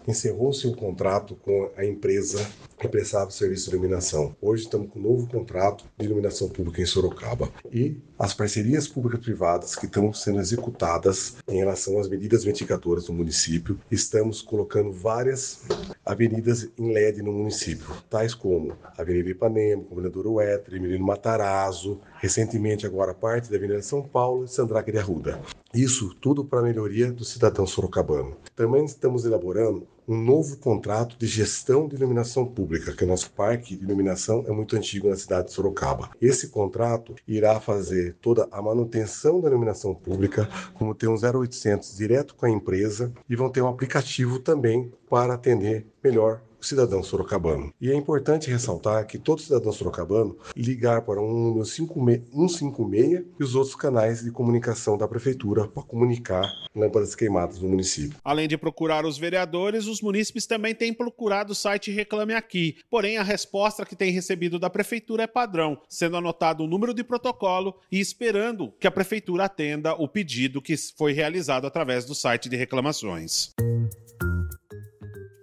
encerrou 0.07 0.53
seu 0.53 0.73
contrato 0.75 1.35
com 1.35 1.71
a 1.77 1.85
empresa 1.85 2.45
que 2.77 2.87
prestava 2.87 3.31
serviço 3.31 3.69
de 3.69 3.75
iluminação. 3.75 4.35
Hoje 4.41 4.63
estamos 4.63 4.91
com 4.91 4.99
um 4.99 5.01
novo 5.01 5.27
contrato 5.27 5.85
de 5.97 6.05
iluminação 6.05 6.49
pública 6.49 6.81
em 6.81 6.85
Sorocaba. 6.85 7.49
E 7.71 7.97
as 8.25 8.33
parcerias 8.33 8.87
públicas-privadas 8.87 9.75
que 9.75 9.85
estão 9.85 10.11
sendo 10.11 10.39
executadas 10.39 11.37
em 11.47 11.57
relação 11.57 11.99
às 11.99 12.09
medidas 12.09 12.43
mitigadoras 12.43 13.05
do 13.05 13.13
município, 13.13 13.79
estamos 13.91 14.41
colocando 14.41 14.91
várias 14.91 15.61
avenidas 16.03 16.67
em 16.75 16.91
LED 16.91 17.21
no 17.21 17.31
município, 17.31 17.85
tais 18.09 18.33
como 18.33 18.75
Avenida 18.97 19.29
Ipanema, 19.29 19.83
Comendador 19.83 20.25
Uetre, 20.25 20.79
Menino 20.79 21.05
Matarazzo, 21.05 22.01
recentemente 22.25 22.87
agora 22.87 23.13
parte 23.13 23.51
da 23.51 23.57
Avenida 23.57 23.83
São 23.83 24.01
Paulo 24.01 24.45
e 24.45 24.47
Sandraque 24.47 24.91
de 24.91 24.97
Arruda. 24.97 25.39
Isso 25.71 26.15
tudo 26.15 26.43
para 26.43 26.59
a 26.59 26.63
melhoria 26.63 27.11
do 27.11 27.23
cidadão 27.23 27.67
sorocabano. 27.67 28.35
Também 28.55 28.83
estamos 28.83 29.25
elaborando 29.25 29.87
um 30.07 30.17
novo 30.17 30.57
contrato 30.57 31.17
de 31.19 31.27
gestão 31.27 31.87
de 31.87 31.95
iluminação 31.95 32.45
pública, 32.45 32.93
que 32.93 33.03
o 33.03 33.07
nosso 33.07 33.31
parque 33.31 33.75
de 33.75 33.83
iluminação 33.83 34.43
é 34.47 34.51
muito 34.51 34.75
antigo 34.75 35.09
na 35.09 35.15
cidade 35.15 35.47
de 35.47 35.53
Sorocaba. 35.53 36.11
Esse 36.21 36.49
contrato 36.49 37.15
irá 37.27 37.59
fazer 37.59 38.15
toda 38.21 38.47
a 38.51 38.61
manutenção 38.61 39.41
da 39.41 39.49
iluminação 39.49 39.93
pública, 39.95 40.47
como 40.75 40.93
ter 40.93 41.07
um 41.07 41.15
0800 41.15 41.95
direto 41.95 42.35
com 42.35 42.45
a 42.45 42.51
empresa 42.51 43.11
e 43.27 43.35
vão 43.35 43.49
ter 43.49 43.61
um 43.61 43.67
aplicativo 43.67 44.39
também 44.39 44.91
para 45.09 45.33
atender 45.33 45.87
melhor 46.03 46.41
cidadão 46.65 47.03
sorocabano. 47.03 47.73
E 47.79 47.91
é 47.91 47.95
importante 47.95 48.49
ressaltar 48.49 49.05
que 49.05 49.17
todo 49.17 49.41
cidadão 49.41 49.71
sorocabano 49.71 50.37
ligar 50.55 51.01
para 51.01 51.21
um 51.21 51.31
número 51.31 51.65
156 51.65 53.25
e 53.39 53.43
os 53.43 53.55
outros 53.55 53.75
canais 53.75 54.23
de 54.23 54.31
comunicação 54.31 54.97
da 54.97 55.07
prefeitura 55.07 55.67
para 55.67 55.83
comunicar 55.83 56.49
lâmpadas 56.75 57.15
queimadas 57.15 57.59
no 57.59 57.69
município. 57.69 58.17
Além 58.23 58.47
de 58.47 58.57
procurar 58.57 59.05
os 59.05 59.17
vereadores, 59.17 59.87
os 59.87 60.01
munícipes 60.01 60.45
também 60.45 60.75
têm 60.75 60.93
procurado 60.93 61.53
o 61.53 61.55
site 61.55 61.91
Reclame 61.91 62.33
Aqui. 62.33 62.77
Porém, 62.89 63.17
a 63.17 63.23
resposta 63.23 63.85
que 63.85 63.95
tem 63.95 64.11
recebido 64.11 64.59
da 64.59 64.69
prefeitura 64.69 65.23
é 65.23 65.27
padrão, 65.27 65.79
sendo 65.87 66.17
anotado 66.17 66.63
o 66.63 66.67
número 66.67 66.93
de 66.93 67.03
protocolo 67.03 67.79
e 67.91 67.99
esperando 67.99 68.71
que 68.79 68.87
a 68.87 68.91
prefeitura 68.91 69.45
atenda 69.45 69.93
o 69.93 70.07
pedido 70.07 70.61
que 70.61 70.75
foi 70.97 71.13
realizado 71.13 71.65
através 71.65 72.05
do 72.05 72.15
site 72.15 72.49
de 72.49 72.55
reclamações. 72.55 73.53